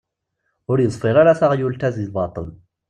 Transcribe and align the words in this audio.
Ur 0.71 0.77
yeḍfir 0.79 1.15
ara 1.21 1.39
taɣult-a 1.39 1.89
deg 1.95 2.05
lbaṭṭel. 2.09 2.47